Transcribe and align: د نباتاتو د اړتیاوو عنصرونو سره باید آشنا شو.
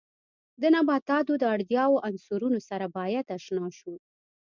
د 0.61 0.63
نباتاتو 0.75 1.33
د 1.39 1.43
اړتیاوو 1.55 2.01
عنصرونو 2.09 2.59
سره 2.69 2.85
باید 2.97 3.25
آشنا 3.37 3.67
شو. 3.79 3.93